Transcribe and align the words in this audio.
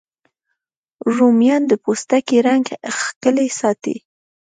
رومیان 1.15 1.61
د 1.67 1.73
پوستکي 1.83 2.37
رنګ 2.47 2.65
ښکلی 2.97 3.47
ساتي 3.59 3.95